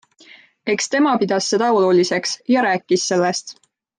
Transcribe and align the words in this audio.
Eks 0.73 0.87
tema 0.93 1.11
pidas 1.25 1.51
seda 1.51 1.69
oluliseks 1.81 2.35
ja 2.57 2.65
rääkis 2.69 3.07
sellest. 3.13 3.57